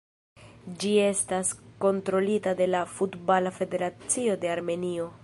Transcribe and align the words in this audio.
Ĝi 0.83 0.93
estas 1.01 1.51
kontrolita 1.85 2.53
de 2.63 2.69
la 2.71 2.83
Futbala 2.97 3.55
Federacio 3.59 4.39
de 4.47 4.55
Armenio. 4.59 5.11